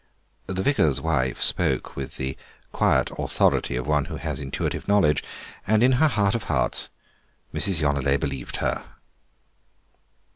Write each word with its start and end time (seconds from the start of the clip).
The 0.47 0.63
vicar's 0.63 0.99
wife 0.99 1.39
spoke 1.39 1.95
with 1.95 2.17
the 2.17 2.35
quiet 2.71 3.11
authority 3.19 3.75
of 3.75 3.85
one 3.85 4.05
who 4.05 4.15
has 4.15 4.39
intuitive 4.39 4.87
knowledge, 4.87 5.23
and 5.67 5.83
in 5.83 5.91
her 5.91 6.07
heart 6.07 6.33
of 6.33 6.45
hearts 6.45 6.89
Mrs. 7.53 7.79
Yonelet 7.81 8.19
believed 8.19 8.55
her. 8.55 8.83